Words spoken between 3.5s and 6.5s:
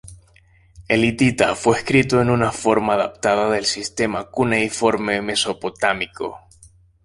del sistema cuneiforme mesopotámico.